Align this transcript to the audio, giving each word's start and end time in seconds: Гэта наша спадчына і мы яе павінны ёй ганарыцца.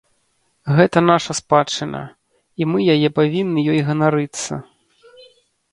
Гэта 0.77 1.03
наша 1.11 1.31
спадчына 1.41 2.01
і 2.63 2.67
мы 2.71 2.79
яе 2.95 3.09
павінны 3.19 3.59
ёй 3.77 3.87
ганарыцца. 3.91 4.53